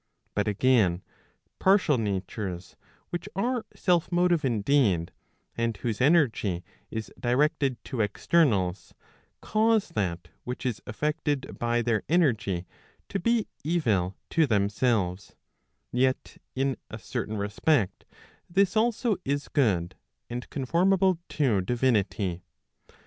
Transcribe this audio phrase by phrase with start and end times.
[0.33, 1.03] But again,
[1.59, 2.75] partial natures
[3.11, 5.11] which are self motive indeed,
[5.55, 8.95] and whose energy is directed to externals
[9.41, 12.65] cause that which is effected by their energy
[13.09, 15.35] to be evil to themselves,
[15.91, 18.03] yet in a certain respect
[18.49, 19.93] this also is good,
[20.31, 22.41] and conformable to divinity.